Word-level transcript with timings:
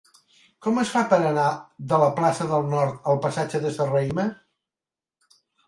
Com 0.67 0.79
es 0.83 0.93
fa 0.93 1.03
per 1.11 1.19
anar 1.31 1.43
de 1.91 1.99
la 2.05 2.09
plaça 2.21 2.49
del 2.55 2.67
Nord 2.73 3.13
al 3.13 3.21
passatge 3.29 3.63
de 3.69 3.77
Serrahima? 3.79 4.29